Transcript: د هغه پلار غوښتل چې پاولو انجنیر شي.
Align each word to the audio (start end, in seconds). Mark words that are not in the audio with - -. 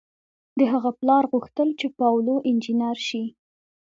د 0.57 0.59
هغه 0.71 0.91
پلار 0.99 1.23
غوښتل 1.31 1.69
چې 1.79 1.87
پاولو 1.99 2.35
انجنیر 2.49 2.97
شي. 3.07 3.23